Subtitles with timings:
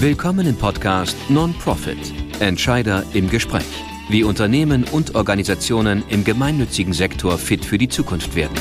[0.00, 3.64] Willkommen im Podcast Non-Profit Entscheider im Gespräch.
[4.10, 8.54] Wie Unternehmen und Organisationen im gemeinnützigen Sektor fit für die Zukunft werden.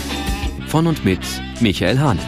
[0.68, 1.20] Von und mit
[1.60, 2.26] Michael Hahnert.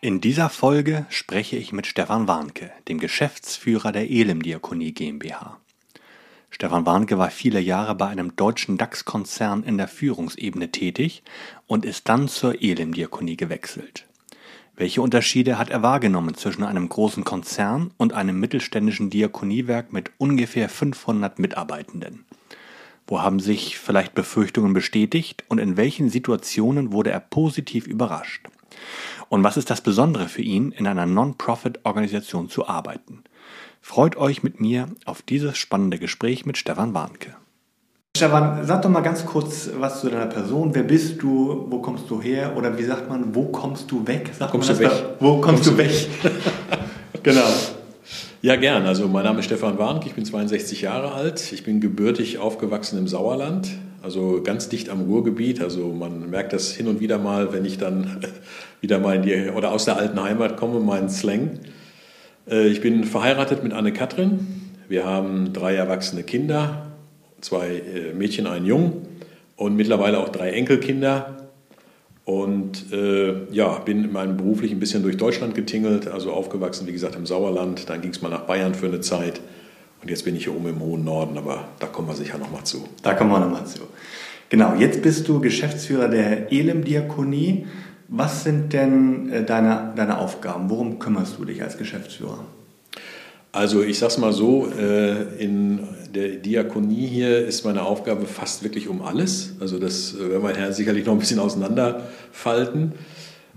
[0.00, 5.60] In dieser Folge spreche ich mit Stefan Warnke, dem Geschäftsführer der Elim-Diakonie GmbH.
[6.50, 11.22] Stefan Warnke war viele Jahre bei einem deutschen DAX-Konzern in der Führungsebene tätig
[11.68, 14.07] und ist dann zur Elim-Diakonie gewechselt.
[14.78, 20.68] Welche Unterschiede hat er wahrgenommen zwischen einem großen Konzern und einem mittelständischen Diakoniewerk mit ungefähr
[20.68, 22.24] 500 Mitarbeitenden?
[23.04, 28.46] Wo haben sich vielleicht Befürchtungen bestätigt und in welchen Situationen wurde er positiv überrascht?
[29.28, 33.24] Und was ist das Besondere für ihn, in einer Non-Profit-Organisation zu arbeiten?
[33.80, 37.34] Freut euch mit mir auf dieses spannende Gespräch mit Stefan Warnke.
[38.16, 40.74] Stefan, sag doch mal ganz kurz was zu deiner Person.
[40.74, 41.66] Wer bist du?
[41.70, 42.56] Wo kommst du her?
[42.56, 44.30] Oder wie sagt man, wo kommst du weg?
[44.36, 44.88] Sagt kommst du weg?
[44.88, 46.08] Da, wo kommst, kommst du weg?
[47.22, 47.46] genau.
[48.42, 48.86] Ja, gern.
[48.86, 51.52] Also mein Name ist Stefan Warnke, ich bin 62 Jahre alt.
[51.52, 53.68] Ich bin gebürtig aufgewachsen im Sauerland,
[54.02, 55.60] also ganz dicht am Ruhrgebiet.
[55.60, 58.20] Also man merkt das hin und wieder mal, wenn ich dann
[58.80, 61.60] wieder mal in die, oder aus der alten Heimat komme, meinen Slang.
[62.50, 64.46] Äh, ich bin verheiratet mit Anne-Katrin.
[64.88, 66.87] Wir haben drei erwachsene Kinder,
[67.40, 69.06] zwei äh, Mädchen, einen Jungen
[69.56, 71.48] und mittlerweile auch drei Enkelkinder.
[72.24, 76.92] Und äh, ja, bin in meinem beruflich ein bisschen durch Deutschland getingelt, also aufgewachsen, wie
[76.92, 77.88] gesagt, im Sauerland.
[77.88, 79.40] Dann ging es mal nach Bayern für eine Zeit.
[80.02, 82.64] Und jetzt bin ich hier oben im hohen Norden, aber da kommen wir sicher nochmal
[82.64, 82.84] zu.
[83.02, 83.80] Da kommen wir nochmal zu.
[84.50, 87.66] Genau, jetzt bist du Geschäftsführer der Elim-Diakonie.
[88.08, 90.70] Was sind denn äh, deine, deine Aufgaben?
[90.70, 92.44] Worum kümmerst du dich als Geschäftsführer?
[93.52, 95.80] Also ich sage es mal so, äh, in
[96.14, 99.54] der Diakonie hier ist meine Aufgabe fast wirklich um alles.
[99.60, 102.92] Also das äh, werden wir sicherlich noch ein bisschen auseinanderfalten.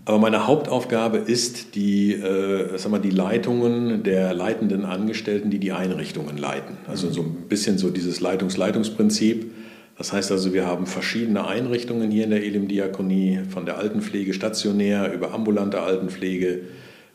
[0.06, 5.74] Aber meine Hauptaufgabe ist die, äh, sag mal, die Leitungen der leitenden Angestellten, die die
[5.74, 6.78] Einrichtungen leiten.
[6.88, 9.52] Also so ein bisschen so dieses Leitungs-Leitungsprinzip.
[9.98, 15.14] Das heißt also, wir haben verschiedene Einrichtungen hier in der Elim-Diakonie, von der Altenpflege stationär
[15.14, 16.62] über ambulante Altenpflege.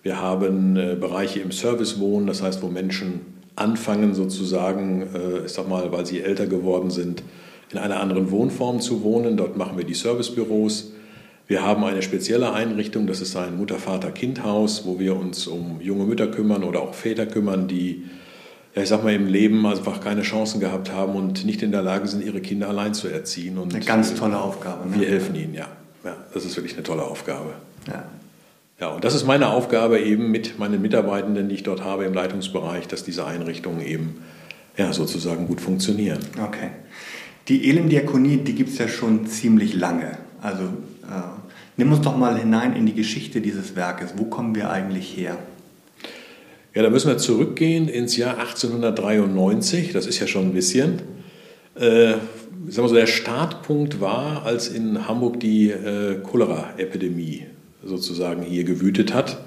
[0.06, 3.22] Wir haben äh, Bereiche im Servicewohnen, das heißt, wo Menschen
[3.56, 7.24] anfangen sozusagen, äh, ich sag mal, weil sie älter geworden sind,
[7.72, 9.36] in einer anderen Wohnform zu wohnen.
[9.36, 10.92] Dort machen wir die Servicebüros.
[11.48, 16.28] Wir haben eine spezielle Einrichtung, das ist ein Mutter-Vater-Kind-Haus, wo wir uns um junge Mütter
[16.28, 18.04] kümmern oder auch Väter kümmern, die,
[18.76, 21.82] ja, ich sag mal, im Leben einfach keine Chancen gehabt haben und nicht in der
[21.82, 23.58] Lage sind, ihre Kinder allein zu erziehen.
[23.58, 24.88] Und eine ganz tolle Aufgabe.
[24.88, 25.00] Ne?
[25.00, 25.66] Wir helfen ihnen, ja.
[26.04, 26.14] ja.
[26.32, 27.54] Das ist wirklich eine tolle Aufgabe.
[27.88, 28.04] Ja.
[28.78, 32.12] Ja, und das ist meine Aufgabe eben mit meinen Mitarbeitenden, die ich dort habe im
[32.12, 34.22] Leitungsbereich, dass diese Einrichtungen eben
[34.76, 36.18] ja, sozusagen gut funktionieren.
[36.42, 36.70] Okay.
[37.48, 40.18] Die Elim-Diakonie, die gibt es ja schon ziemlich lange.
[40.42, 41.22] Also äh,
[41.78, 44.14] nimm uns doch mal hinein in die Geschichte dieses Werkes.
[44.16, 45.38] Wo kommen wir eigentlich her?
[46.74, 49.94] Ja, da müssen wir zurückgehen ins Jahr 1893.
[49.94, 51.00] Das ist ja schon ein bisschen.
[51.76, 52.20] Äh, sagen
[52.68, 57.46] wir so, der Startpunkt war, als in Hamburg die äh, Cholera-Epidemie
[57.86, 59.38] sozusagen hier gewütet hat.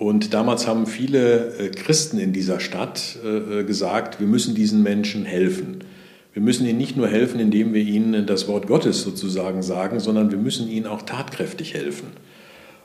[0.00, 5.26] Und damals haben viele äh, Christen in dieser Stadt äh, gesagt, wir müssen diesen Menschen
[5.26, 5.84] helfen.
[6.32, 10.30] Wir müssen ihnen nicht nur helfen, indem wir ihnen das Wort Gottes sozusagen sagen, sondern
[10.30, 12.06] wir müssen ihnen auch tatkräftig helfen.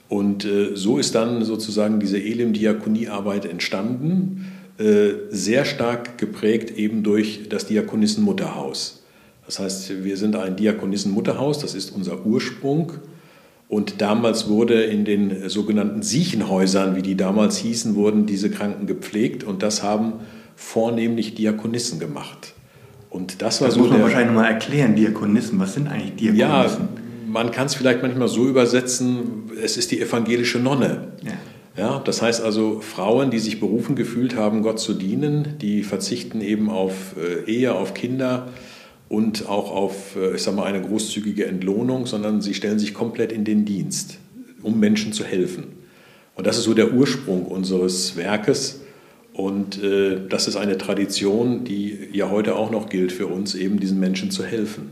[0.09, 7.65] Und äh, so ist dann sozusagen diese Elim-Diakoniearbeit entstanden, sehr stark geprägt eben durch das
[7.65, 9.05] Diakonissenmutterhaus.
[9.45, 12.91] Das heißt, wir sind ein Diakonissenmutterhaus, das ist unser Ursprung.
[13.75, 19.44] Und damals wurde in den sogenannten Siechenhäusern, wie die damals hießen, wurden diese Kranken gepflegt
[19.44, 20.13] und das haben
[20.56, 22.53] vornehmlich Diakonissen gemacht.
[23.09, 25.59] Und das war das so muss man der, wahrscheinlich mal erklären, Diakonissen.
[25.59, 26.88] Was sind eigentlich Diakonissen?
[26.96, 31.09] Ja, man kann es vielleicht manchmal so übersetzen, es ist die evangelische Nonne.
[31.22, 31.34] Ja.
[31.78, 36.40] Ja, das heißt also Frauen, die sich berufen gefühlt haben, Gott zu dienen, die verzichten
[36.40, 38.47] eben auf äh, Ehe, auf Kinder,
[39.09, 43.31] und auch auf, äh, ich sag mal, eine großzügige Entlohnung, sondern sie stellen sich komplett
[43.31, 44.17] in den Dienst,
[44.61, 45.66] um Menschen zu helfen.
[46.35, 48.81] Und das ist so der Ursprung unseres Werkes.
[49.33, 53.80] Und äh, das ist eine Tradition, die ja heute auch noch gilt für uns, eben
[53.80, 54.89] diesen Menschen zu helfen.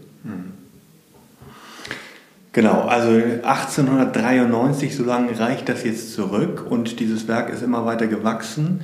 [2.53, 8.05] Genau, also 1893, so lange reicht das jetzt zurück und dieses Werk ist immer weiter
[8.05, 8.81] gewachsen.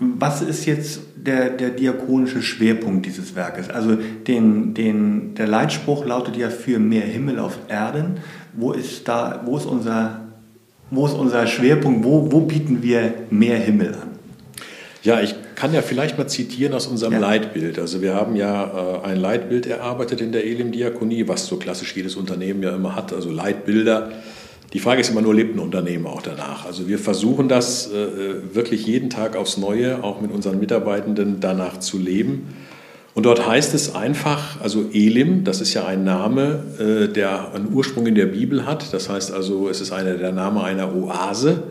[0.00, 3.70] Was ist jetzt der, der diakonische Schwerpunkt dieses Werkes?
[3.70, 3.96] Also
[4.26, 8.18] den, den, der Leitspruch lautet ja für mehr Himmel auf Erden.
[8.54, 10.20] Wo ist, da, wo ist, unser,
[10.90, 12.04] wo ist unser Schwerpunkt?
[12.04, 14.08] Wo, wo bieten wir mehr Himmel an?
[15.04, 17.18] Ja, ich kann ja vielleicht mal zitieren aus unserem ja.
[17.20, 17.78] Leitbild.
[17.78, 22.16] Also wir haben ja äh, ein Leitbild erarbeitet in der Elim-Diakonie, was so klassisch jedes
[22.16, 24.10] Unternehmen ja immer hat, also Leitbilder
[24.74, 26.66] Die Frage ist immer nur, lebt ein Unternehmen auch danach?
[26.66, 31.78] Also wir versuchen das äh, wirklich jeden Tag aufs Neue, auch mit unseren Mitarbeitenden danach
[31.78, 32.48] zu leben.
[33.14, 37.72] Und dort heißt es einfach, also Elim, das ist ja ein Name, äh, der einen
[37.72, 38.92] Ursprung in der Bibel hat.
[38.92, 41.62] Das heißt also, es ist eine, der Name einer Oase,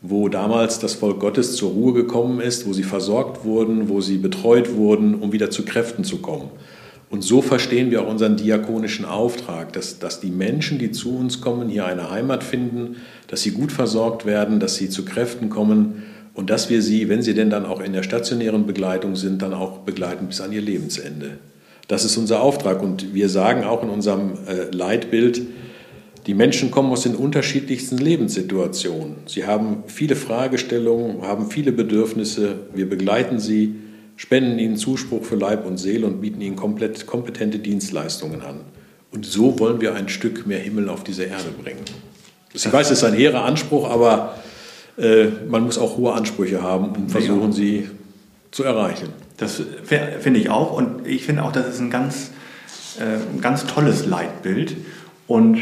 [0.00, 4.16] wo damals das Volk Gottes zur Ruhe gekommen ist, wo sie versorgt wurden, wo sie
[4.16, 6.48] betreut wurden, um wieder zu Kräften zu kommen.
[7.10, 11.40] Und so verstehen wir auch unseren diakonischen Auftrag, dass, dass die Menschen, die zu uns
[11.40, 12.96] kommen, hier eine Heimat finden,
[13.28, 16.02] dass sie gut versorgt werden, dass sie zu Kräften kommen
[16.34, 19.54] und dass wir sie, wenn sie denn dann auch in der stationären Begleitung sind, dann
[19.54, 21.38] auch begleiten bis an ihr Lebensende.
[21.88, 25.40] Das ist unser Auftrag und wir sagen auch in unserem äh, Leitbild,
[26.26, 29.16] die Menschen kommen aus den unterschiedlichsten Lebenssituationen.
[29.24, 32.56] Sie haben viele Fragestellungen, haben viele Bedürfnisse.
[32.74, 33.76] Wir begleiten sie
[34.18, 38.60] spenden ihnen Zuspruch für Leib und Seele und bieten ihnen komplett kompetente Dienstleistungen an.
[39.12, 41.84] Und so wollen wir ein Stück mehr Himmel auf diese Erde bringen.
[42.52, 44.34] Ich weiß, es ist ein hehrer Anspruch, aber
[44.98, 47.88] äh, man muss auch hohe Ansprüche haben, um versuchen, sie
[48.50, 49.10] zu erreichen.
[49.36, 50.72] Das finde ich auch.
[50.72, 52.32] Und ich finde auch, das ist ein ganz,
[52.98, 54.76] äh, ein ganz tolles Leitbild.
[55.28, 55.58] Und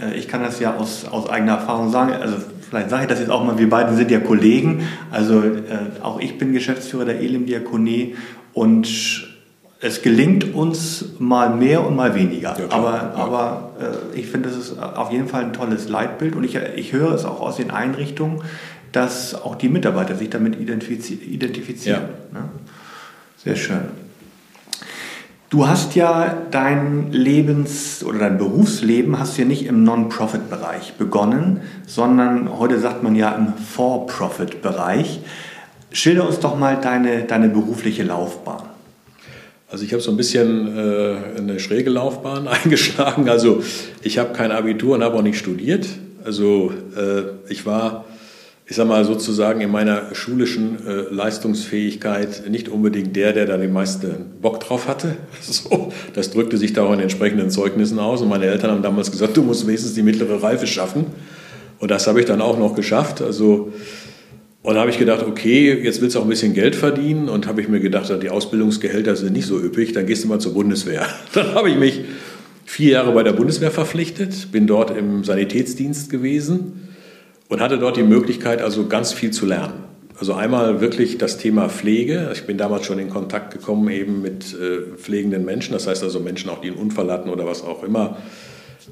[0.00, 2.12] äh, ich kann das ja aus, aus eigener Erfahrung sagen.
[2.12, 2.36] Also
[2.68, 4.82] vielleicht sage ich das jetzt auch mal, wir beiden sind ja Kollegen.
[5.10, 8.16] Also äh, auch ich bin Geschäftsführer der Elim Diakonie
[8.52, 8.88] und
[9.80, 12.56] es gelingt uns mal mehr und mal weniger.
[12.58, 13.12] Ja, aber ja.
[13.14, 13.72] aber
[14.14, 17.12] äh, ich finde, das ist auf jeden Fall ein tolles Leitbild und ich, ich höre
[17.12, 18.42] es auch aus den Einrichtungen,
[18.92, 22.02] dass auch die Mitarbeiter sich damit identifizieren.
[22.32, 22.40] Ja.
[22.40, 22.48] Ne?
[23.36, 24.07] Sehr schön.
[25.50, 32.58] Du hast ja dein Lebens- oder dein Berufsleben hast ja nicht im Non-Profit-Bereich begonnen, sondern
[32.58, 35.20] heute sagt man ja im For-Profit-Bereich.
[35.90, 38.64] Schilder uns doch mal deine, deine berufliche Laufbahn.
[39.70, 43.30] Also ich habe so ein bisschen äh, eine schräge Laufbahn eingeschlagen.
[43.30, 43.62] Also
[44.02, 45.86] ich habe kein Abitur und habe auch nicht studiert.
[46.24, 48.04] Also äh, ich war
[48.70, 53.72] ich sage mal sozusagen in meiner schulischen äh, Leistungsfähigkeit nicht unbedingt der, der da den
[53.72, 55.16] meisten Bock drauf hatte.
[55.40, 58.20] So, das drückte sich da auch in entsprechenden Zeugnissen aus.
[58.20, 61.06] Und meine Eltern haben damals gesagt, du musst wenigstens die mittlere Reife schaffen.
[61.78, 63.22] Und das habe ich dann auch noch geschafft.
[63.22, 63.72] Also,
[64.62, 67.30] und da habe ich gedacht, okay, jetzt willst du auch ein bisschen Geld verdienen.
[67.30, 70.40] Und habe ich mir gedacht, die Ausbildungsgehälter sind nicht so üppig, dann gehst du mal
[70.40, 71.06] zur Bundeswehr.
[71.32, 72.02] Dann habe ich mich
[72.66, 76.87] vier Jahre bei der Bundeswehr verpflichtet, bin dort im Sanitätsdienst gewesen
[77.48, 79.84] und hatte dort die Möglichkeit, also ganz viel zu lernen.
[80.18, 82.30] Also einmal wirklich das Thema Pflege.
[82.32, 86.18] Ich bin damals schon in Kontakt gekommen eben mit äh, pflegenden Menschen, das heißt also
[86.18, 88.16] Menschen auch, die einen Unfall hatten oder was auch immer.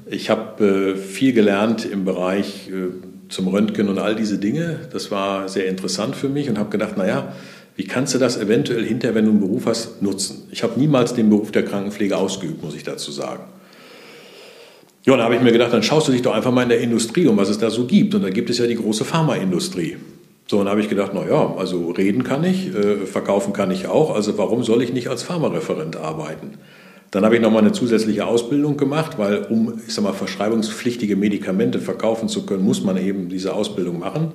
[0.05, 4.79] Ich habe äh, viel gelernt im Bereich äh, zum Röntgen und all diese Dinge.
[4.93, 7.33] Das war sehr interessant für mich und habe gedacht, naja,
[7.75, 10.47] wie kannst du das eventuell hinterher, wenn du einen Beruf hast, nutzen?
[10.51, 13.43] Ich habe niemals den Beruf der Krankenpflege ausgeübt, muss ich dazu sagen.
[15.07, 16.81] Ja, da habe ich mir gedacht, dann schaust du dich doch einfach mal in der
[16.81, 18.13] Industrie um, was es da so gibt.
[18.13, 19.95] Und da gibt es ja die große Pharmaindustrie.
[20.47, 23.87] So, und da habe ich gedacht, naja, also reden kann ich, äh, verkaufen kann ich
[23.87, 26.55] auch, also warum soll ich nicht als Pharmareferent arbeiten?
[27.11, 31.79] Dann habe ich nochmal eine zusätzliche Ausbildung gemacht, weil um, ich sag mal, verschreibungspflichtige Medikamente
[31.79, 34.33] verkaufen zu können, muss man eben diese Ausbildung machen.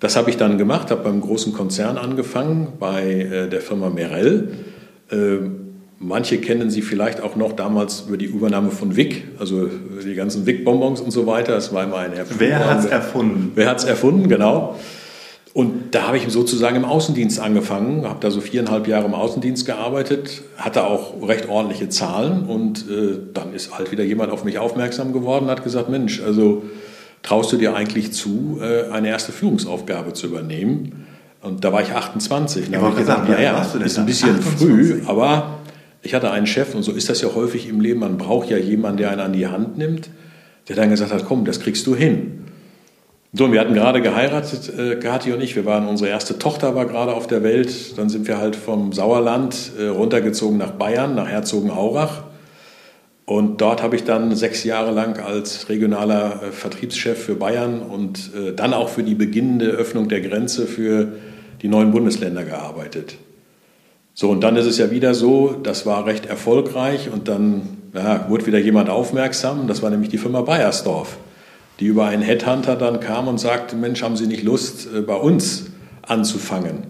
[0.00, 4.48] Das habe ich dann gemacht, habe beim großen Konzern angefangen, bei äh, der Firma Merell.
[5.12, 5.61] Äh,
[6.02, 9.68] Manche kennen sie vielleicht auch noch damals über die Übernahme von Wick, also
[10.04, 11.52] die ganzen Wick-Bonbons und so weiter.
[11.52, 12.40] Das war immer ein Erfinder.
[12.40, 13.52] Wer hat es erfunden?
[13.54, 14.76] Wer hat es erfunden, genau.
[15.54, 19.66] Und da habe ich sozusagen im Außendienst angefangen, habe da so viereinhalb Jahre im Außendienst
[19.66, 24.58] gearbeitet, hatte auch recht ordentliche Zahlen und äh, dann ist halt wieder jemand auf mich
[24.58, 26.62] aufmerksam geworden, hat gesagt, Mensch, also
[27.22, 31.06] traust du dir eigentlich zu, äh, eine erste Führungsaufgabe zu übernehmen?
[31.42, 32.70] Und da war ich 28.
[32.70, 34.58] Da habe ich gesagt, naja, ist ein bisschen 28.
[34.58, 35.58] früh, aber
[36.02, 38.58] ich hatte einen Chef, und so ist das ja häufig im Leben, man braucht ja
[38.58, 40.10] jemanden, der einen an die Hand nimmt,
[40.68, 42.44] der dann gesagt hat, komm, das kriegst du hin.
[43.34, 45.56] So, wir hatten gerade geheiratet, äh, Kathi und ich.
[45.56, 47.96] Wir waren, unsere erste Tochter war gerade auf der Welt.
[47.96, 52.24] Dann sind wir halt vom Sauerland äh, runtergezogen nach Bayern, nach Herzogenaurach.
[53.24, 58.32] Und dort habe ich dann sechs Jahre lang als regionaler äh, Vertriebschef für Bayern und
[58.34, 61.12] äh, dann auch für die beginnende Öffnung der Grenze für
[61.62, 63.16] die neuen Bundesländer gearbeitet.
[64.14, 68.28] So, und dann ist es ja wieder so, das war recht erfolgreich und dann ja,
[68.28, 71.16] wurde wieder jemand aufmerksam, das war nämlich die Firma Bayersdorf,
[71.80, 75.14] die über einen Headhunter dann kam und sagte, Mensch, haben Sie nicht Lust, äh, bei
[75.14, 75.66] uns
[76.02, 76.84] anzufangen?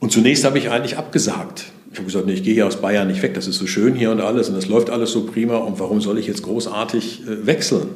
[0.00, 1.64] Und zunächst habe ich eigentlich abgesagt.
[1.92, 3.94] Ich habe gesagt, nee, ich gehe hier aus Bayern nicht weg, das ist so schön
[3.94, 7.22] hier und alles und das läuft alles so prima und warum soll ich jetzt großartig
[7.26, 7.88] äh, wechseln?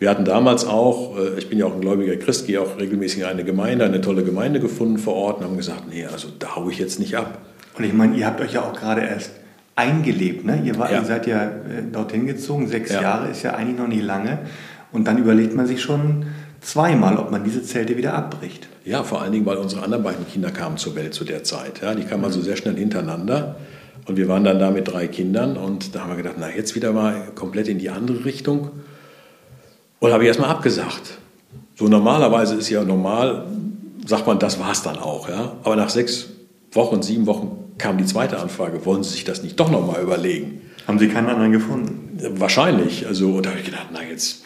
[0.00, 3.20] Wir hatten damals auch, äh, ich bin ja auch ein gläubiger Christ, gehe auch regelmäßig
[3.20, 6.56] in eine Gemeinde, eine tolle Gemeinde gefunden vor Ort und haben gesagt, nee, also da
[6.56, 7.38] haue ich jetzt nicht ab.
[7.76, 9.32] Und ich meine, ihr habt euch ja auch gerade erst
[9.76, 10.62] eingelebt, ne?
[10.64, 11.00] Ihr, war, ja.
[11.00, 13.02] ihr seid ja äh, dorthin gezogen, sechs ja.
[13.02, 14.38] Jahre ist ja eigentlich noch nicht lange.
[14.90, 16.24] Und dann überlegt man sich schon
[16.62, 18.68] zweimal, ob man diese Zelte wieder abbricht.
[18.86, 21.82] Ja, vor allen Dingen, weil unsere anderen beiden Kinder kamen zur Welt zu der Zeit.
[21.82, 23.56] Ja, die kamen also sehr schnell hintereinander.
[24.06, 26.74] Und wir waren dann da mit drei Kindern und da haben wir gedacht, na jetzt
[26.74, 28.70] wieder mal komplett in die andere Richtung.
[30.00, 31.18] Und habe ich erstmal abgesagt.
[31.76, 33.46] So normalerweise ist ja normal,
[34.06, 35.28] sagt man, das war es dann auch.
[35.28, 35.52] Ja?
[35.62, 36.28] Aber nach sechs
[36.72, 40.62] Wochen, sieben Wochen kam die zweite Anfrage, wollen Sie sich das nicht doch nochmal überlegen?
[40.86, 42.18] Haben Sie keinen anderen gefunden?
[42.38, 43.06] Wahrscheinlich.
[43.06, 44.42] Also, und da habe ich gedacht, na jetzt,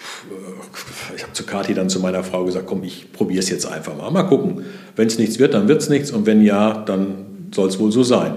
[1.16, 3.96] ich habe zu Kathi dann zu meiner Frau gesagt, komm, ich probiere es jetzt einfach
[3.96, 4.10] mal.
[4.10, 4.64] Mal gucken.
[4.96, 6.10] Wenn es nichts wird, dann wird es nichts.
[6.10, 8.36] Und wenn ja, dann soll es wohl so sein.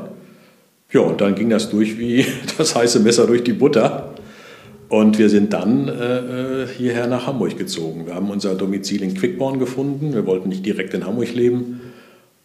[0.92, 2.26] Ja, und dann ging das durch wie
[2.58, 4.14] das heiße Messer durch die Butter.
[4.89, 8.06] Und wir sind dann äh, äh hierher nach Hamburg gezogen.
[8.06, 10.13] Wir haben unser Domizil in Quickborn gefunden.
[10.13, 11.82] Wir wollten nicht direkt in Hamburg leben.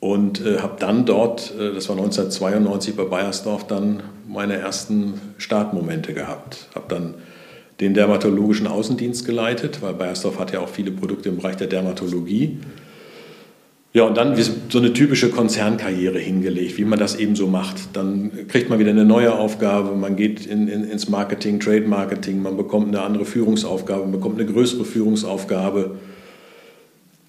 [0.00, 6.12] Und äh, habe dann dort, äh, das war 1992 bei Bayersdorf, dann meine ersten Startmomente
[6.14, 6.68] gehabt.
[6.74, 7.14] Habe dann
[7.78, 12.58] den dermatologischen Außendienst geleitet, weil Bayersdorf hat ja auch viele Produkte im Bereich der Dermatologie.
[13.94, 14.34] Ja, und dann
[14.70, 17.94] so eine typische Konzernkarriere hingelegt, wie man das eben so macht.
[17.94, 22.40] Dann kriegt man wieder eine neue Aufgabe, man geht in, in, ins Marketing, Trade Marketing,
[22.40, 25.96] man bekommt eine andere Führungsaufgabe, man bekommt eine größere Führungsaufgabe.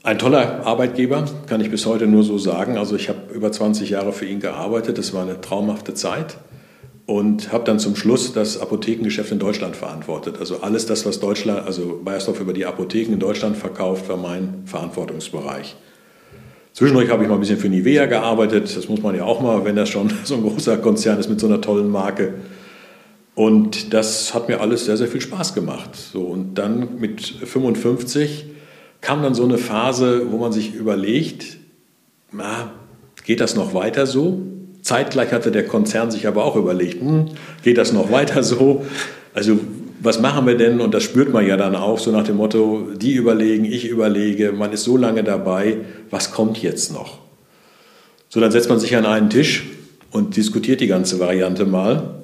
[0.03, 2.77] Ein toller Arbeitgeber, kann ich bis heute nur so sagen.
[2.77, 6.37] Also ich habe über 20 Jahre für ihn gearbeitet, das war eine traumhafte Zeit
[7.05, 10.37] und habe dann zum Schluss das Apothekengeschäft in Deutschland verantwortet.
[10.39, 14.63] Also alles das, was Deutschland, also Bayersdorf über die Apotheken in Deutschland verkauft, war mein
[14.65, 15.75] Verantwortungsbereich.
[16.73, 18.75] Zwischendurch habe ich mal ein bisschen für Nivea gearbeitet.
[18.75, 21.39] Das muss man ja auch mal, wenn das schon so ein großer Konzern ist mit
[21.39, 22.33] so einer tollen Marke.
[23.35, 25.95] Und das hat mir alles sehr, sehr viel Spaß gemacht.
[25.95, 28.45] So, und dann mit 55
[29.01, 31.57] kam dann so eine Phase, wo man sich überlegt,
[32.31, 32.71] na,
[33.25, 34.41] geht das noch weiter so?
[34.81, 37.25] Zeitgleich hatte der Konzern sich aber auch überlegt, hm,
[37.63, 38.85] geht das noch weiter so?
[39.33, 39.59] Also
[40.03, 40.81] was machen wir denn?
[40.81, 44.51] Und das spürt man ja dann auch, so nach dem Motto, die überlegen, ich überlege,
[44.51, 45.77] man ist so lange dabei,
[46.09, 47.19] was kommt jetzt noch?
[48.29, 49.65] So, dann setzt man sich an einen Tisch
[50.11, 52.15] und diskutiert die ganze Variante mal.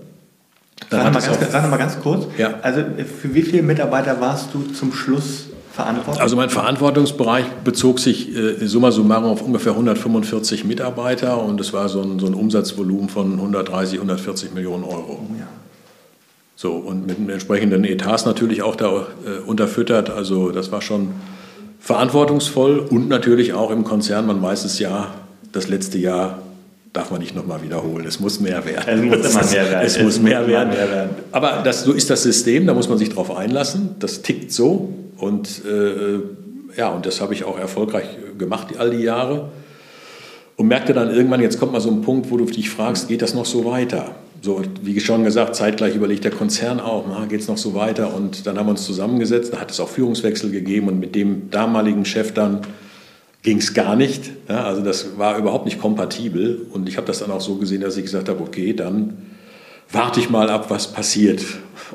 [0.90, 2.56] Dann sag, mal ganz, sag mal ganz kurz, ja.
[2.62, 2.82] also
[3.22, 6.22] für wie viele Mitarbeiter warst du zum Schluss verantwortlich?
[6.22, 11.90] Also mein Verantwortungsbereich bezog sich äh, summa summarum auf ungefähr 145 Mitarbeiter und es war
[11.90, 15.20] so ein, so ein Umsatzvolumen von 130, 140 Millionen Euro.
[15.38, 15.48] Ja.
[16.62, 20.10] So, und mit entsprechenden Etats natürlich auch da äh, unterfüttert.
[20.10, 21.12] Also das war schon
[21.80, 24.28] verantwortungsvoll und natürlich auch im Konzern.
[24.28, 25.14] Man weiß es ja,
[25.54, 26.40] das letzte Jahr
[26.92, 28.06] darf man nicht nochmal wiederholen.
[28.06, 29.10] Es muss mehr werden.
[29.10, 29.86] Es muss immer mehr werden.
[29.86, 30.70] Es, es muss mehr werden.
[30.72, 31.12] mehr werden.
[31.32, 33.96] Aber das, so ist das System, da muss man sich drauf einlassen.
[34.00, 34.94] Das tickt so.
[35.16, 36.20] Und äh,
[36.78, 39.48] ja, und das habe ich auch erfolgreich gemacht all die Jahre.
[40.58, 43.22] Und merkte dann irgendwann, jetzt kommt mal so ein Punkt, wo du dich fragst, geht
[43.22, 44.14] das noch so weiter?
[44.42, 48.14] So, wie schon gesagt, zeitgleich überlegt der Konzern auch, geht es noch so weiter?
[48.14, 51.50] Und dann haben wir uns zusammengesetzt, da hat es auch Führungswechsel gegeben und mit dem
[51.50, 52.62] damaligen Chef dann
[53.42, 54.32] ging es gar nicht.
[54.48, 57.82] Ja, also das war überhaupt nicht kompatibel und ich habe das dann auch so gesehen,
[57.82, 59.18] dass ich gesagt habe, okay, dann
[59.92, 61.44] warte ich mal ab, was passiert.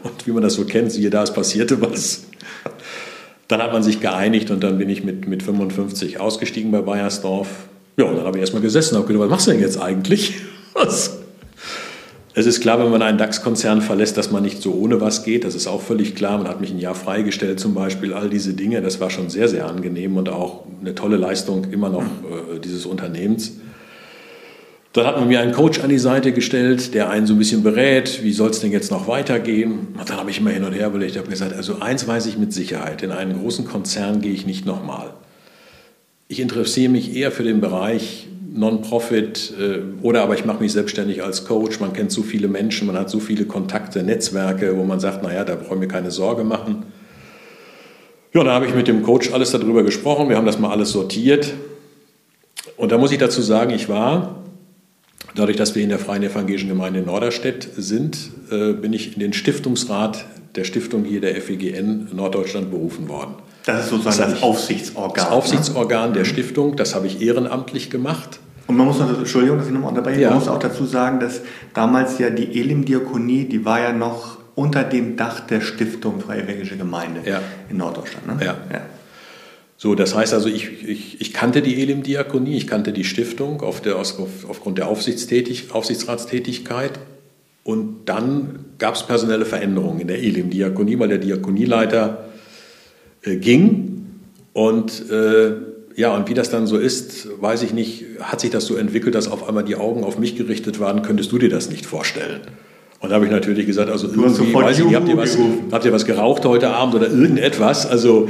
[0.03, 2.25] Und wie man das so kennt, siehe da, es passierte was.
[3.49, 7.49] Dann hat man sich geeinigt und dann bin ich mit, mit 55 ausgestiegen bei Bayersdorf.
[7.97, 9.81] Ja, und dann habe ich erstmal gesessen und habe gedacht, was machst du denn jetzt
[9.81, 10.35] eigentlich?
[10.75, 11.24] Was?
[12.37, 15.45] Es ist klar, wenn man einen DAX-Konzern verlässt, dass man nicht so ohne was geht.
[15.45, 16.37] Das ist auch völlig klar.
[16.39, 18.13] Man hat mich ein Jahr freigestellt zum Beispiel.
[18.13, 21.91] All diese Dinge, das war schon sehr, sehr angenehm und auch eine tolle Leistung immer
[21.91, 23.53] noch äh, dieses Unternehmens.
[24.95, 27.63] Dann hat man mir einen Coach an die Seite gestellt, der einen so ein bisschen
[27.63, 29.89] berät, wie soll es denn jetzt noch weitergehen.
[29.97, 32.37] Und dann habe ich immer hin und her überlegt, habe gesagt, also eins weiß ich
[32.37, 35.15] mit Sicherheit, in einen großen Konzern gehe ich nicht nochmal.
[36.27, 41.25] Ich interessiere mich eher für den Bereich Non-Profit äh, oder aber ich mache mich selbstständig
[41.25, 41.81] als Coach.
[41.81, 45.45] Man kennt so viele Menschen, man hat so viele Kontakte, Netzwerke, wo man sagt, naja,
[45.45, 46.85] da brauchen wir keine Sorge machen.
[48.33, 50.29] Ja, da habe ich mit dem Coach alles darüber gesprochen.
[50.29, 51.53] Wir haben das mal alles sortiert.
[52.77, 54.45] Und da muss ich dazu sagen, ich war,
[55.35, 58.17] dadurch, dass wir in der Freien Evangelischen Gemeinde in Norderstedt sind,
[58.51, 63.35] äh, bin ich in den Stiftungsrat der Stiftung hier der FEGN Norddeutschland berufen worden.
[63.65, 65.15] Das ist sozusagen das, das Aufsichtsorgan.
[65.15, 66.19] Das Aufsichtsorgan ne?
[66.19, 68.41] der Stiftung, das habe ich ehrenamtlich gemacht.
[68.67, 70.31] Und man muss noch, Entschuldigung, dass ich nochmal unterbreche, ja.
[70.31, 71.41] man muss auch dazu sagen, dass
[71.75, 76.77] damals ja die Elim-Diakonie, die war ja noch unter dem Dach der Stiftung Freie Evangelische
[76.77, 77.41] Gemeinde ja.
[77.69, 78.27] in Norddeutschland.
[78.27, 78.45] Ne?
[78.45, 78.57] Ja.
[78.73, 78.83] ja.
[79.77, 83.81] So, das heißt also, ich, ich, ich kannte die Elim-Diakonie, ich kannte die Stiftung auf
[83.81, 84.15] der, auf,
[84.49, 86.93] aufgrund der Aufsichtstätig, Aufsichtsratstätigkeit.
[87.65, 92.25] Und dann gab es personelle Veränderungen in der Elim-Diakonie, weil der Diakonieleiter
[93.25, 94.07] äh, ging.
[94.53, 95.53] Und äh,
[95.97, 99.15] ja, und wie das dann so ist, weiß ich nicht, hat sich das so entwickelt,
[99.15, 102.41] dass auf einmal die Augen auf mich gerichtet waren, könntest du dir das nicht vorstellen?
[103.01, 105.37] Und da habe ich natürlich gesagt, also irgendwie, weiß ich nicht, habt ihr, was,
[105.71, 107.87] habt ihr was geraucht heute Abend oder irgendetwas?
[107.87, 108.29] Also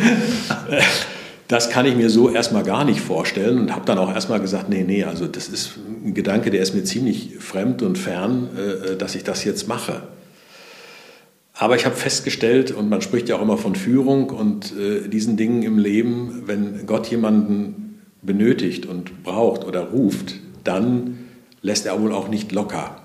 [1.49, 4.69] das kann ich mir so erstmal gar nicht vorstellen und habe dann auch erstmal gesagt,
[4.69, 5.73] nee, nee, also das ist
[6.05, 10.03] ein Gedanke, der ist mir ziemlich fremd und fern, äh, dass ich das jetzt mache.
[11.57, 15.37] Aber ich habe festgestellt, und man spricht ja auch immer von Führung und äh, diesen
[15.37, 20.35] Dingen im Leben, wenn Gott jemanden benötigt und braucht oder ruft,
[20.65, 21.19] dann
[21.63, 23.01] lässt er wohl auch nicht locker.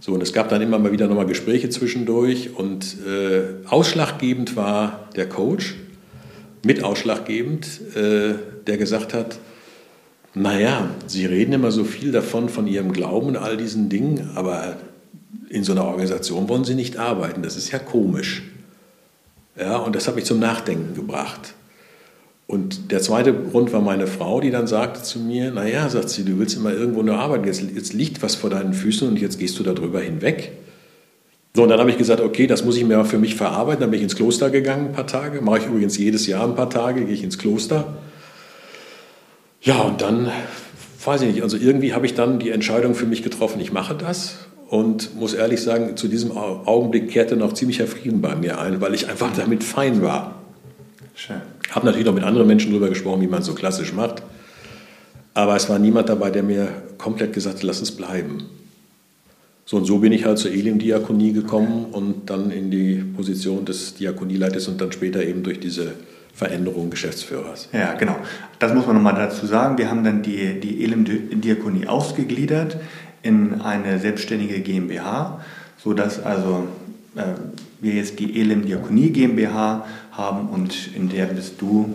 [0.00, 5.08] So, und es gab dann immer mal wieder nochmal Gespräche zwischendurch und äh, ausschlaggebend war
[5.14, 5.76] der Coach,
[6.64, 8.34] mit ausschlaggebend, äh,
[8.66, 9.38] der gesagt hat,
[10.34, 14.76] naja, Sie reden immer so viel davon, von Ihrem Glauben und all diesen Dingen, aber
[15.50, 17.42] in so einer Organisation wollen Sie nicht arbeiten.
[17.42, 18.42] Das ist ja komisch.
[19.58, 21.54] Ja, und das hat mich zum Nachdenken gebracht.
[22.46, 26.24] Und der zweite Grund war meine Frau, die dann sagte zu mir, naja, sagt sie,
[26.24, 29.38] du willst immer irgendwo nur arbeiten, jetzt, jetzt liegt was vor deinen Füßen und jetzt
[29.38, 30.52] gehst du darüber hinweg.
[31.54, 33.80] So, und dann habe ich gesagt, okay, das muss ich mir für mich verarbeiten.
[33.80, 35.40] Dann bin ich ins Kloster gegangen ein paar Tage.
[35.40, 37.98] Mache ich übrigens jedes Jahr ein paar Tage, gehe ich ins Kloster.
[39.60, 40.30] Ja, und dann,
[41.04, 43.94] weiß ich nicht, also irgendwie habe ich dann die Entscheidung für mich getroffen, ich mache
[43.94, 44.46] das.
[44.70, 48.94] Und muss ehrlich sagen, zu diesem Augenblick kehrte noch ziemlicher Frieden bei mir ein, weil
[48.94, 50.36] ich einfach damit fein war.
[51.16, 51.40] Schön.
[51.72, 54.22] Habe natürlich noch mit anderen Menschen darüber gesprochen, wie man so klassisch macht.
[55.34, 58.44] Aber es war niemand dabei, der mir komplett gesagt hat, lass es bleiben.
[59.64, 63.94] So und so bin ich halt zur Elim-Diakonie gekommen und dann in die Position des
[63.94, 65.94] Diakonieleiters und dann später eben durch diese
[66.32, 67.68] Veränderung Geschäftsführers.
[67.72, 68.14] Ja, genau.
[68.60, 69.78] Das muss man nochmal dazu sagen.
[69.78, 72.76] Wir haben dann die, die Elim-Diakonie ausgegliedert
[73.22, 75.40] in eine selbstständige GmbH,
[75.78, 76.68] sodass also
[77.16, 77.22] äh,
[77.80, 81.94] wir jetzt die Elim Diakonie GmbH haben und in der bist du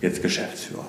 [0.00, 0.86] jetzt Geschäftsführer.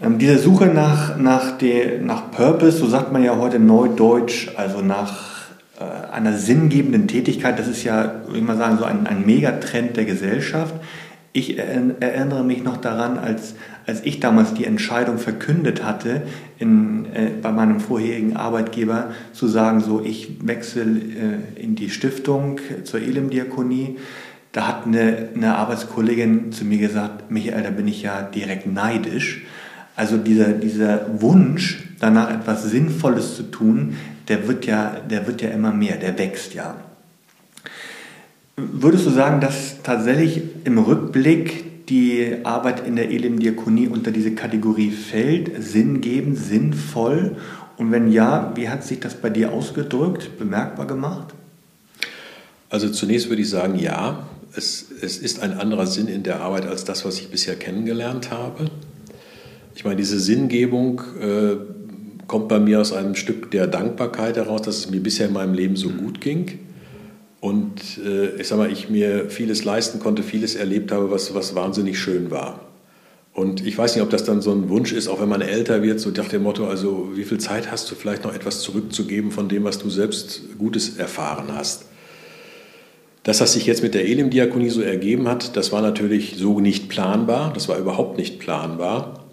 [0.00, 4.80] Ähm, diese Suche nach, nach, der, nach Purpose, so sagt man ja heute neudeutsch, also
[4.80, 5.32] nach
[5.78, 9.96] äh, einer sinngebenden Tätigkeit, das ist ja, würde ich mal sagen, so ein, ein Megatrend
[9.96, 10.74] der Gesellschaft.
[11.34, 13.54] Ich erinnere mich noch daran, als,
[13.86, 16.22] als ich damals die Entscheidung verkündet hatte,
[16.58, 22.60] in, äh, bei meinem vorherigen Arbeitgeber zu sagen, so ich wechsle äh, in die Stiftung
[22.84, 23.96] zur Elim-Diakonie.
[24.52, 29.46] Da hat eine, eine Arbeitskollegin zu mir gesagt, Michael, da bin ich ja direkt neidisch.
[29.96, 33.96] Also dieser, dieser Wunsch, danach etwas Sinnvolles zu tun,
[34.28, 36.76] der wird, ja, der wird ja immer mehr, der wächst ja.
[38.56, 44.90] Würdest du sagen, dass tatsächlich im Rückblick die Arbeit in der Elim-Diakonie unter diese Kategorie
[44.90, 47.36] fällt, sinngebend, sinnvoll?
[47.78, 51.34] Und wenn ja, wie hat sich das bei dir ausgedrückt, bemerkbar gemacht?
[52.68, 56.66] Also zunächst würde ich sagen, ja, es, es ist ein anderer Sinn in der Arbeit
[56.66, 58.70] als das, was ich bisher kennengelernt habe.
[59.74, 61.56] Ich meine, diese Sinngebung äh,
[62.26, 65.54] kommt bei mir aus einem Stück der Dankbarkeit heraus, dass es mir bisher in meinem
[65.54, 66.58] Leben so gut ging.
[67.42, 71.56] Und äh, ich sag mal, ich mir vieles leisten konnte, vieles erlebt habe, was, was
[71.56, 72.60] wahnsinnig schön war.
[73.34, 75.82] Und ich weiß nicht, ob das dann so ein Wunsch ist, auch wenn man älter
[75.82, 79.32] wird, so nach dem Motto, also wie viel Zeit hast du vielleicht noch etwas zurückzugeben
[79.32, 81.86] von dem, was du selbst Gutes erfahren hast.
[83.24, 87.52] Das sich jetzt mit der Elim-Diakonie so ergeben hat, das war natürlich so nicht planbar,
[87.52, 89.24] das war überhaupt nicht planbar.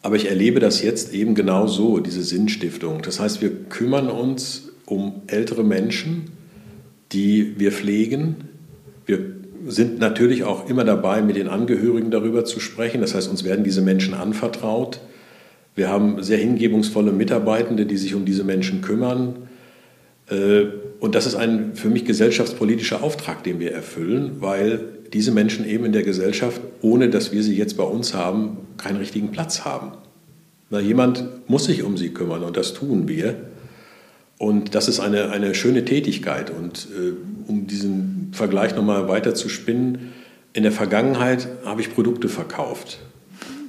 [0.00, 3.02] Aber ich erlebe das jetzt eben genau so, diese Sinnstiftung.
[3.02, 6.35] Das heißt, wir kümmern uns um ältere Menschen,
[7.12, 8.36] die wir pflegen.
[9.06, 9.20] Wir
[9.66, 13.00] sind natürlich auch immer dabei, mit den Angehörigen darüber zu sprechen.
[13.00, 15.00] Das heißt, uns werden diese Menschen anvertraut.
[15.74, 19.48] Wir haben sehr hingebungsvolle Mitarbeitende, die sich um diese Menschen kümmern.
[20.28, 20.64] Äh,
[21.00, 24.80] und das ist ein für mich gesellschaftspolitischer Auftrag, den wir erfüllen, weil
[25.12, 28.96] diese Menschen eben in der Gesellschaft, ohne dass wir sie jetzt bei uns haben, keinen
[28.96, 29.92] richtigen Platz haben.
[30.70, 33.36] Na, jemand muss sich um sie kümmern und das tun wir.
[34.38, 36.50] Und das ist eine, eine schöne Tätigkeit.
[36.50, 37.12] Und äh,
[37.50, 40.12] um diesen Vergleich nochmal weiter zu spinnen,
[40.52, 42.98] in der Vergangenheit habe ich Produkte verkauft.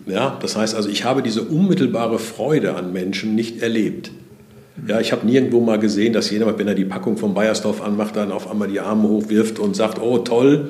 [0.06, 4.12] Ja, das heißt also, ich habe diese unmittelbare Freude an Menschen nicht erlebt.
[4.88, 8.15] Ja, ich habe nirgendwo mal gesehen, dass jemand, wenn er die Packung vom Bayersdorf anmacht,
[8.15, 10.69] dann auf einmal die Arme hochwirft und sagt, oh toll.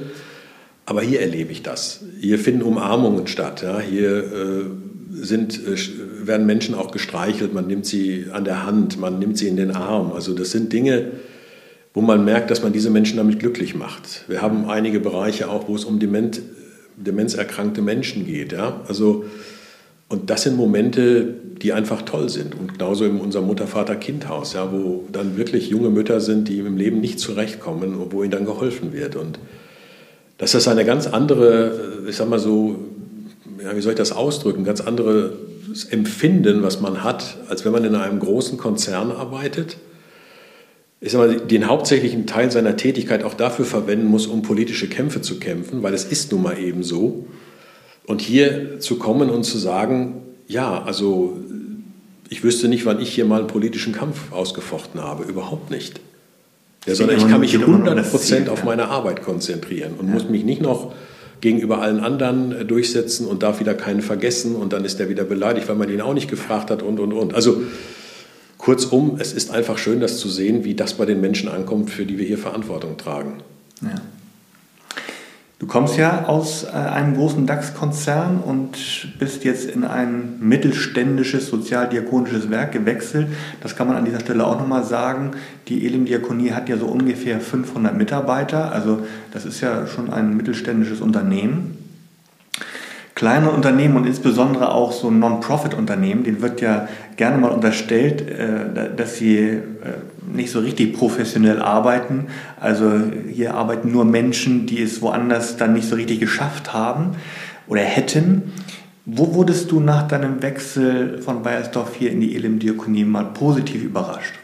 [0.85, 2.03] Aber hier erlebe ich das.
[2.19, 3.61] Hier finden Umarmungen statt.
[3.61, 4.65] Ja, hier äh,
[5.21, 5.77] sind, äh,
[6.27, 9.71] werden Menschen auch gestreichelt, man nimmt sie an der Hand, man nimmt sie in den
[9.71, 10.11] Arm.
[10.11, 11.11] Also das sind Dinge,
[11.93, 14.25] wo man merkt, dass man diese Menschen damit glücklich macht.
[14.27, 16.41] Wir haben einige Bereiche auch, wo es um Dement,
[16.95, 18.51] demenzerkrankte Menschen geht.
[18.51, 18.81] Ja?
[18.87, 19.25] Also
[20.09, 22.55] und das sind Momente, die einfach toll sind.
[22.55, 27.01] Und genauso in unserem Mutter-Vater-Kind-Haus, ja, wo dann wirklich junge Mütter sind, die im Leben
[27.01, 29.17] nicht zurechtkommen und wo ihnen dann geholfen wird.
[29.17, 29.37] Und
[30.37, 32.77] das ist eine ganz andere, ich sag mal so,
[33.61, 37.83] ja, wie soll ich das ausdrücken, ganz anderes Empfinden, was man hat, als wenn man
[37.83, 39.77] in einem großen Konzern arbeitet,
[40.99, 45.21] ich sag mal, den hauptsächlichen Teil seiner Tätigkeit auch dafür verwenden muss, um politische Kämpfe
[45.21, 47.27] zu kämpfen, weil es ist nun mal eben so.
[48.07, 51.37] Und hier zu kommen und zu sagen, ja, also
[52.29, 55.99] ich wüsste nicht, wann ich hier mal einen politischen Kampf ausgefochten habe, überhaupt nicht.
[56.85, 60.61] Ja, sondern ich kann mich 100 Prozent auf meine Arbeit konzentrieren und muss mich nicht
[60.61, 60.93] noch
[61.41, 65.69] gegenüber allen anderen durchsetzen und darf wieder keinen vergessen und dann ist der wieder beleidigt,
[65.69, 67.33] weil man ihn auch nicht gefragt hat und, und, und.
[67.33, 67.61] Also
[68.57, 72.05] kurzum, es ist einfach schön, das zu sehen, wie das bei den Menschen ankommt, für
[72.05, 73.43] die wir hier Verantwortung tragen.
[73.81, 73.95] Ja.
[75.59, 78.77] Du kommst ja aus äh, einem großen DAX-Konzern und
[79.17, 83.27] bist jetzt in ein mittelständisches sozialdiakonisches Werk gewechselt.
[83.61, 85.31] Das kann man an dieser Stelle auch nochmal sagen.
[85.67, 88.71] Die Elim-Diakonie hat ja so ungefähr 500 Mitarbeiter.
[88.71, 88.99] Also
[89.33, 91.86] das ist ja schon ein mittelständisches Unternehmen.
[93.17, 99.15] Kleine Unternehmen und insbesondere auch so Non-Profit-Unternehmen, denen wird ja gerne mal unterstellt, äh, dass
[99.15, 99.61] sie äh,
[100.31, 102.27] nicht so richtig professionell arbeiten.
[102.59, 102.91] Also
[103.33, 107.15] hier arbeiten nur Menschen, die es woanders dann nicht so richtig geschafft haben
[107.65, 108.53] oder hätten.
[109.05, 114.35] Wo wurdest du nach deinem Wechsel von Bayersdorf hier in die Elim-Diakonie mal positiv überrascht?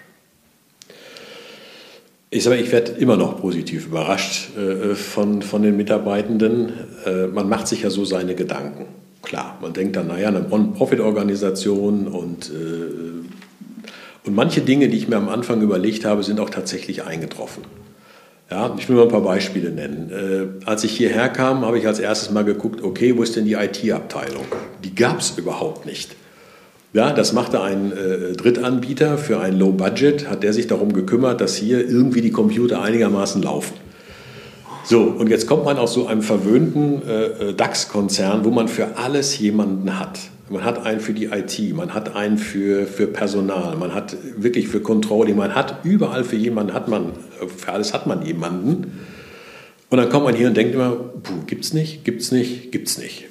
[2.34, 6.74] Ich sage, ich werde immer noch positiv überrascht äh, von, von den Mitarbeitenden.
[7.06, 8.88] Äh, man macht sich ja so seine Gedanken.
[9.22, 15.18] Klar, man denkt dann, naja, eine Non-Profit-Organisation und, äh, und manche Dinge, die ich mir
[15.18, 17.66] am Anfang überlegt habe, sind auch tatsächlich eingetroffen.
[18.50, 20.10] Ja, ich will mal ein paar Beispiele nennen.
[20.10, 23.46] Äh, als ich hierher kam, habe ich als erstes mal geguckt, okay, wo ist denn
[23.46, 24.46] die IT-Abteilung?
[24.84, 26.16] Die gab es überhaupt nicht.
[26.94, 31.42] Ja, das machte ein äh, Drittanbieter für ein Low Budget, hat der sich darum gekümmert,
[31.42, 33.74] dass hier irgendwie die Computer einigermaßen laufen.
[34.86, 38.98] So, und jetzt kommt man aus so einem verwöhnten äh, äh DAX-Konzern, wo man für
[38.98, 40.20] alles jemanden hat.
[40.50, 44.68] Man hat einen für die IT, man hat einen für, für Personal, man hat wirklich
[44.68, 47.14] für Controlling, man hat überall für jemanden, hat man,
[47.58, 49.00] für alles hat man jemanden.
[49.90, 53.26] Und dann kommt man hier und denkt immer, puh, gibt's nicht, gibt's nicht, gibt's nicht.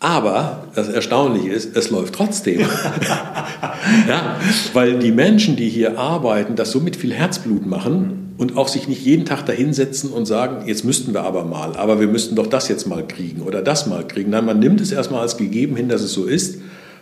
[0.00, 2.60] Aber das Erstaunliche ist, es läuft trotzdem.
[4.08, 4.36] ja,
[4.72, 8.86] weil die Menschen, die hier arbeiten, das so mit viel Herzblut machen und auch sich
[8.86, 12.46] nicht jeden Tag dahinsetzen und sagen, jetzt müssten wir aber mal, aber wir müssten doch
[12.46, 14.30] das jetzt mal kriegen oder das mal kriegen.
[14.30, 16.60] Nein, man nimmt es erstmal als gegeben hin, dass es so ist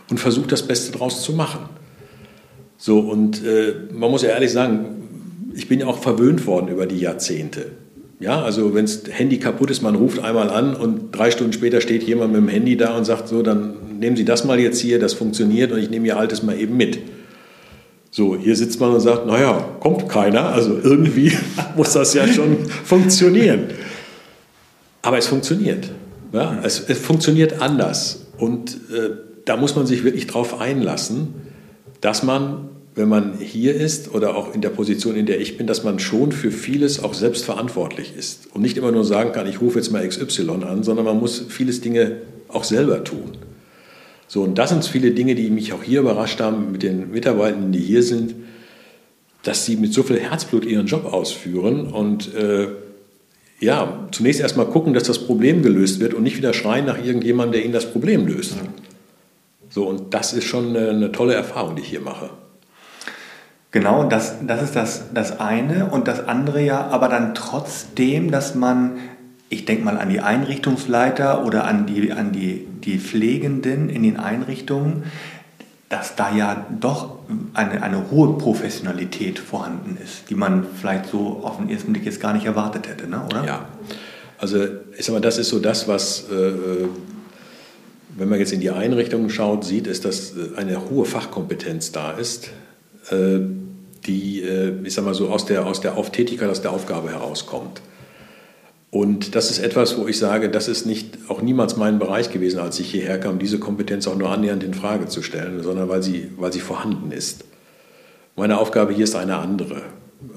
[0.09, 1.68] und versucht das Beste daraus zu machen.
[2.78, 6.87] So, und äh, man muss ja ehrlich sagen, ich bin ja auch verwöhnt worden über
[6.87, 7.72] die Jahrzehnte.
[8.18, 11.81] Ja, also wenn das Handy kaputt ist, man ruft einmal an und drei Stunden später
[11.83, 14.81] steht jemand mit dem Handy da und sagt so, dann nehmen Sie das mal jetzt
[14.81, 16.98] hier, das funktioniert und ich nehme Ihr altes mal eben mit.
[18.11, 21.33] So, hier sitzt man und sagt, naja, kommt keiner, also irgendwie
[21.76, 23.64] muss das ja schon funktionieren.
[25.02, 25.90] Aber es funktioniert.
[26.33, 29.11] Ja, es, es funktioniert anders und äh,
[29.44, 31.35] da muss man sich wirklich drauf einlassen,
[32.00, 35.66] dass man wenn man hier ist oder auch in der Position, in der ich bin,
[35.66, 39.46] dass man schon für vieles auch selbst verantwortlich ist und nicht immer nur sagen kann,
[39.46, 43.32] ich rufe jetzt mal XY an, sondern man muss vieles Dinge auch selber tun.
[44.28, 47.70] So, und das sind viele Dinge, die mich auch hier überrascht haben mit den Mitarbeitern,
[47.70, 48.35] die hier sind,
[49.42, 52.68] dass sie mit so viel Herzblut ihren Job ausführen und äh,
[53.61, 57.52] ja, zunächst erstmal gucken, dass das Problem gelöst wird und nicht wieder schreien nach irgendjemandem,
[57.52, 58.54] der ihnen das Problem löst.
[59.68, 62.30] So, und das ist schon eine, eine tolle Erfahrung, die ich hier mache.
[63.76, 65.90] Genau, das, das ist das, das eine.
[65.90, 68.92] Und das andere ja, aber dann trotzdem, dass man,
[69.50, 74.16] ich denke mal an die Einrichtungsleiter oder an die, an die, die Pflegenden in den
[74.16, 75.02] Einrichtungen,
[75.90, 77.18] dass da ja doch
[77.52, 82.22] eine, eine hohe Professionalität vorhanden ist, die man vielleicht so auf den ersten Blick jetzt
[82.22, 83.26] gar nicht erwartet hätte, ne?
[83.26, 83.44] oder?
[83.44, 83.66] Ja,
[84.38, 84.64] also
[84.96, 86.88] ich sag mal, das ist so das, was, äh, äh
[88.16, 92.12] wenn man jetzt in die Einrichtungen schaut, sieht, ist, dass äh, eine hohe Fachkompetenz da
[92.12, 92.48] ist.
[94.06, 97.80] Die, äh, ich sag mal so, aus der, aus der Tätigkeit, aus der Aufgabe herauskommt.
[98.90, 102.60] Und das ist etwas, wo ich sage, das ist nicht auch niemals mein Bereich gewesen,
[102.60, 106.02] als ich hierher kam, diese Kompetenz auch nur annähernd in Frage zu stellen, sondern weil
[106.02, 107.44] sie, weil sie vorhanden ist.
[108.36, 109.82] Meine Aufgabe hier ist eine andere.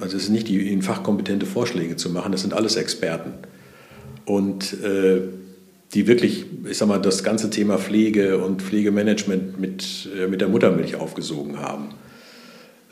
[0.01, 3.33] Also es ist nicht die ihnen fachkompetente Vorschläge zu machen, das sind alles Experten.
[4.25, 5.21] Und äh,
[5.93, 10.49] die wirklich, ich sag mal, das ganze Thema Pflege und Pflegemanagement mit, äh, mit der
[10.49, 11.89] Muttermilch aufgesogen haben.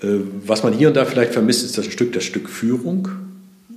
[0.02, 0.08] Äh,
[0.46, 3.10] was man hier und da vielleicht vermisst, ist das Stück, das Stück Führung.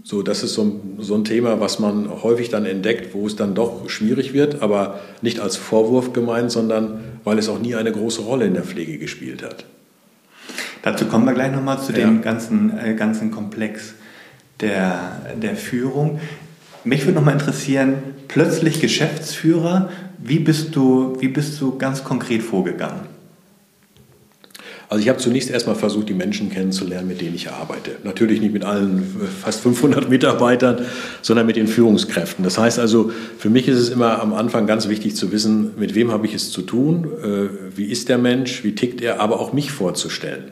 [0.02, 3.36] So, das ist so ein, so ein Thema, was man häufig dann entdeckt, wo es
[3.36, 7.92] dann doch schwierig wird, aber nicht als Vorwurf gemeint, sondern weil es auch nie eine
[7.92, 9.66] große Rolle in der Pflege gespielt hat.
[10.82, 11.98] Dazu kommen wir gleich nochmal zu ja.
[11.98, 13.94] dem ganzen, äh, ganzen Komplex
[14.60, 16.20] der, der Führung.
[16.84, 17.94] Mich würde nochmal interessieren,
[18.28, 23.00] plötzlich Geschäftsführer, wie bist, du, wie bist du ganz konkret vorgegangen?
[24.90, 27.92] Also ich habe zunächst erstmal versucht, die Menschen kennenzulernen, mit denen ich arbeite.
[28.02, 29.04] Natürlich nicht mit allen
[29.40, 30.80] fast 500 Mitarbeitern,
[31.22, 32.42] sondern mit den Führungskräften.
[32.42, 35.94] Das heißt also, für mich ist es immer am Anfang ganz wichtig zu wissen, mit
[35.94, 39.38] wem habe ich es zu tun, äh, wie ist der Mensch, wie tickt er, aber
[39.38, 40.50] auch mich vorzustellen.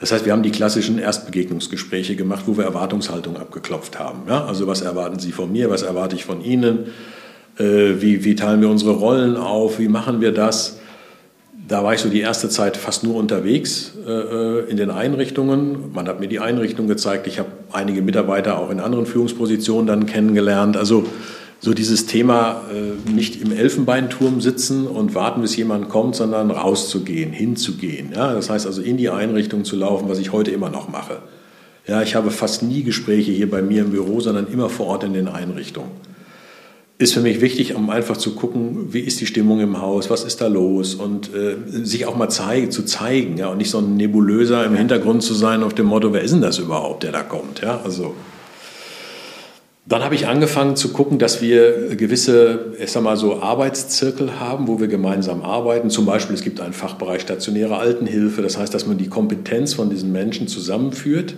[0.00, 4.22] Das heißt, wir haben die klassischen Erstbegegnungsgespräche gemacht, wo wir Erwartungshaltung abgeklopft haben.
[4.28, 4.46] Ja?
[4.46, 6.88] Also was erwarten Sie von mir, was erwarte ich von Ihnen,
[7.56, 10.80] äh, wie, wie teilen wir unsere Rollen auf, wie machen wir das.
[11.68, 15.92] Da war ich so die erste Zeit fast nur unterwegs äh, äh, in den Einrichtungen.
[15.92, 17.26] Man hat mir die Einrichtung gezeigt.
[17.26, 20.76] Ich habe einige Mitarbeiter auch in anderen Führungspositionen dann kennengelernt.
[20.76, 21.04] Also
[21.58, 27.32] so dieses Thema äh, nicht im Elfenbeinturm sitzen und warten, bis jemand kommt, sondern rauszugehen,
[27.32, 28.12] hinzugehen.
[28.14, 28.32] Ja?
[28.32, 31.18] Das heißt also in die Einrichtung zu laufen, was ich heute immer noch mache.
[31.88, 35.04] Ja, ich habe fast nie Gespräche hier bei mir im Büro, sondern immer vor Ort
[35.04, 35.90] in den Einrichtungen.
[36.98, 40.24] Ist für mich wichtig, um einfach zu gucken, wie ist die Stimmung im Haus, was
[40.24, 43.78] ist da los und äh, sich auch mal zeig, zu zeigen ja, und nicht so
[43.78, 47.12] ein Nebulöser im Hintergrund zu sein auf dem Motto, wer ist denn das überhaupt, der
[47.12, 47.60] da kommt.
[47.60, 47.82] Ja?
[47.84, 48.14] Also
[49.88, 54.66] dann habe ich angefangen zu gucken, dass wir gewisse, ich sag mal so, Arbeitszirkel haben,
[54.66, 55.90] wo wir gemeinsam arbeiten.
[55.90, 58.42] Zum Beispiel, es gibt einen Fachbereich stationäre Altenhilfe.
[58.42, 61.36] Das heißt, dass man die Kompetenz von diesen Menschen zusammenführt,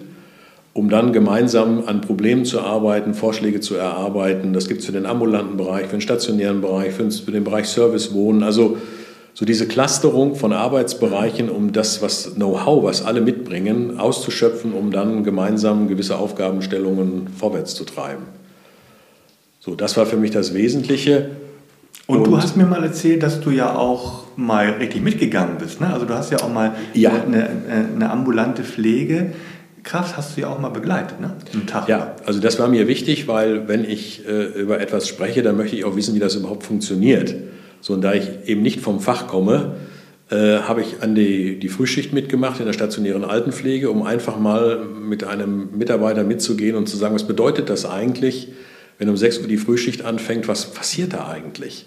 [0.78, 4.52] um dann gemeinsam an Problemen zu arbeiten, Vorschläge zu erarbeiten.
[4.52, 8.14] Das gibt es für den ambulanten Bereich, für den stationären Bereich, für den Bereich Service,
[8.14, 8.44] Wohnen.
[8.44, 8.76] Also
[9.34, 15.24] so diese Clusterung von Arbeitsbereichen, um das, was Know-how, was alle mitbringen, auszuschöpfen, um dann
[15.24, 18.22] gemeinsam gewisse Aufgabenstellungen vorwärts zu treiben.
[19.58, 21.30] So, das war für mich das Wesentliche.
[22.06, 25.80] Und, und, du hast mir mal erzählt, dass du ja auch mal richtig mitgegangen bist.
[25.80, 25.92] Ne?
[25.92, 27.10] Also du hast ja auch mal ja.
[27.10, 27.48] Eine,
[27.96, 28.62] eine, ambulante
[29.88, 31.34] Pflegekraft hast du ja auch mal begleitet, ne?
[31.66, 31.88] Tag.
[31.88, 35.76] Ja, also das war mir wichtig, weil wenn ich äh, über etwas spreche, dann möchte
[35.76, 37.34] ich auch wissen, wie das überhaupt funktioniert.
[37.80, 39.76] So, und da ich eben nicht vom Fach komme,
[40.30, 44.84] äh, habe ich an die, die Frühschicht mitgemacht in der stationären Altenpflege, um einfach mal
[44.84, 48.48] mit einem Mitarbeiter mitzugehen und zu sagen, was bedeutet das eigentlich,
[48.98, 51.86] wenn um 6 Uhr die Frühschicht anfängt, was passiert da eigentlich?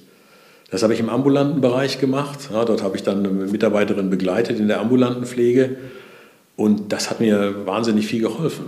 [0.72, 2.50] Das habe ich im ambulanten Bereich gemacht.
[2.52, 5.76] Ja, dort habe ich dann eine Mitarbeiterin begleitet in der ambulanten Pflege.
[6.62, 8.66] Und das hat mir wahnsinnig viel geholfen.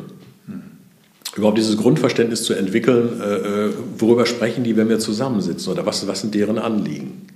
[1.36, 3.36] Überhaupt dieses Grundverständnis zu entwickeln, äh,
[3.68, 7.28] äh, worüber sprechen die, wenn wir zusammensitzen oder was, was sind deren Anliegen.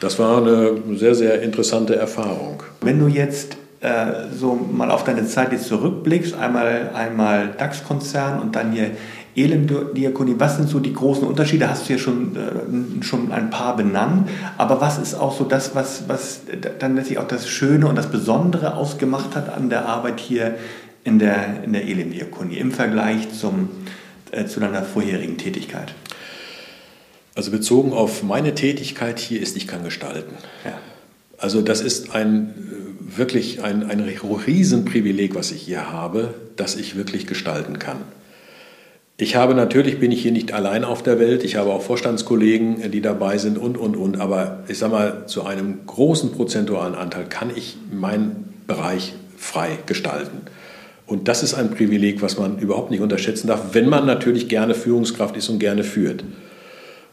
[0.00, 2.62] Das war eine sehr, sehr interessante Erfahrung.
[2.80, 8.54] Wenn du jetzt äh, so mal auf deine Zeit jetzt zurückblickst, einmal, einmal DAX-Konzern und
[8.54, 8.90] dann hier
[9.36, 11.70] Elendiakonie, was sind so die großen Unterschiede?
[11.70, 15.74] Hast du ja schon, äh, schon ein paar benannt, aber was ist auch so das,
[15.74, 16.42] was, was
[16.78, 20.56] dann letztlich auch das Schöne und das Besondere ausgemacht hat an der Arbeit hier
[21.04, 23.70] in der, in der Elendiakonie im Vergleich zum,
[24.32, 25.94] äh, zu deiner vorherigen Tätigkeit?
[27.34, 30.34] Also bezogen auf meine Tätigkeit hier ist, ich kann gestalten.
[30.64, 30.72] Ja.
[31.40, 36.96] Also das ist ein äh, wirklich ein, ein Riesenprivileg, was ich hier habe, dass ich
[36.96, 37.98] wirklich gestalten kann.
[39.16, 42.90] Ich habe natürlich, bin ich hier nicht allein auf der Welt, ich habe auch Vorstandskollegen,
[42.90, 47.26] die dabei sind und, und, und, aber ich sage mal, zu einem großen prozentualen Anteil
[47.28, 50.38] kann ich meinen Bereich frei gestalten.
[51.06, 54.74] Und das ist ein Privileg, was man überhaupt nicht unterschätzen darf, wenn man natürlich gerne
[54.74, 56.24] Führungskraft ist und gerne führt.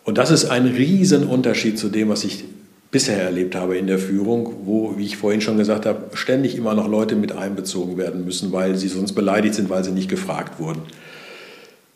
[0.05, 2.45] Und das ist ein Riesenunterschied zu dem, was ich
[2.91, 6.73] bisher erlebt habe in der Führung, wo, wie ich vorhin schon gesagt habe, ständig immer
[6.73, 10.59] noch Leute mit einbezogen werden müssen, weil sie sonst beleidigt sind, weil sie nicht gefragt
[10.59, 10.81] wurden.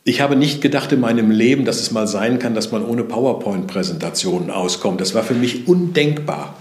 [0.04, 3.04] Ich habe nicht gedacht in meinem Leben, dass es mal sein kann, dass man ohne
[3.04, 5.00] PowerPoint-Präsentationen auskommt.
[5.00, 6.56] Das war für mich undenkbar.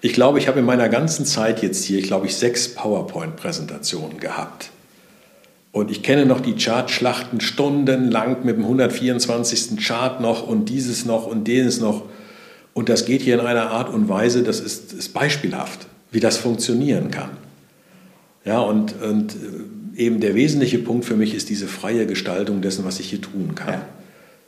[0.00, 4.18] Ich glaube, ich habe in meiner ganzen Zeit jetzt hier, ich glaube, ich sechs PowerPoint-Präsentationen
[4.18, 4.70] gehabt.
[5.72, 9.76] Und ich kenne noch die Chartschlachten stundenlang mit dem 124.
[9.86, 12.02] Chart noch und dieses noch und dieses noch.
[12.74, 16.36] Und das geht hier in einer Art und Weise, das ist, ist beispielhaft, wie das
[16.36, 17.30] funktionieren kann.
[18.44, 19.36] Ja, und, und
[19.96, 23.54] eben der wesentliche Punkt für mich ist diese freie Gestaltung dessen, was ich hier tun
[23.54, 23.74] kann.
[23.74, 23.86] Ja.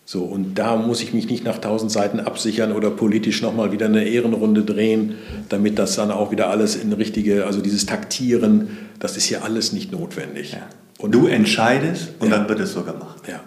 [0.05, 3.87] So, und da muss ich mich nicht nach tausend Seiten absichern oder politisch nochmal wieder
[3.87, 5.15] eine Ehrenrunde drehen,
[5.49, 9.73] damit das dann auch wieder alles in richtige, also dieses Taktieren, das ist hier alles
[9.73, 10.53] nicht notwendig.
[10.53, 10.67] Ja.
[10.99, 12.39] Und du entscheidest und ja.
[12.39, 13.29] dann wird es so gemacht.
[13.29, 13.41] Ja.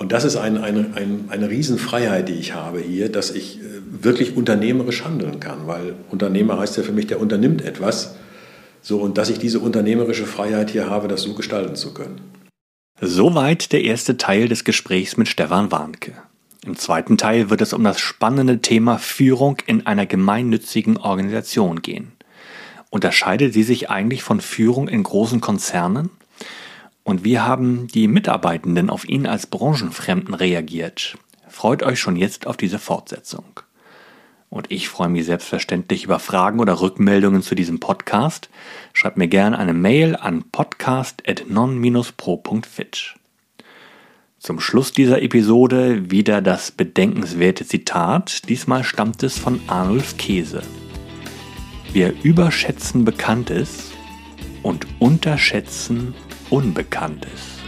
[0.00, 3.64] Und das ist ein, eine, ein, eine Riesenfreiheit, die ich habe hier, dass ich äh,
[3.84, 8.14] wirklich unternehmerisch handeln kann, weil Unternehmer heißt ja für mich, der unternimmt etwas
[8.80, 12.18] so, und dass ich diese unternehmerische Freiheit hier habe, das so gestalten zu können.
[12.98, 16.14] Soweit der erste Teil des Gesprächs mit Stefan Warnke.
[16.64, 22.12] Im zweiten Teil wird es um das spannende Thema Führung in einer gemeinnützigen Organisation gehen.
[22.88, 26.08] Unterscheidet sie sich eigentlich von Führung in großen Konzernen?
[27.10, 31.18] Und wie haben die Mitarbeitenden auf ihn als Branchenfremden reagiert?
[31.48, 33.58] Freut euch schon jetzt auf diese Fortsetzung.
[34.48, 38.48] Und ich freue mich selbstverständlich über Fragen oder Rückmeldungen zu diesem Podcast.
[38.92, 43.16] Schreibt mir gerne eine Mail an podcast.non-pro.fitch.
[44.38, 48.48] Zum Schluss dieser Episode wieder das bedenkenswerte Zitat.
[48.48, 50.62] Diesmal stammt es von Arnulf Käse.
[51.92, 53.90] Wir überschätzen Bekanntes
[54.62, 56.14] und unterschätzen
[56.50, 57.60] Unbekanntes.